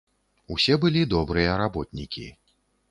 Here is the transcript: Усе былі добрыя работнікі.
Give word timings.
Усе 0.55 0.79
былі 0.85 1.01
добрыя 1.13 1.51
работнікі. 1.63 2.29